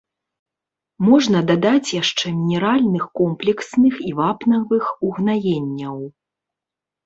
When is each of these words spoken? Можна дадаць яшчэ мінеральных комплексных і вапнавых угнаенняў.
Можна 1.09 1.41
дадаць 1.51 1.93
яшчэ 2.01 2.25
мінеральных 2.39 3.03
комплексных 3.21 3.93
і 4.11 4.17
вапнавых 4.23 4.85
угнаенняў. 5.11 5.97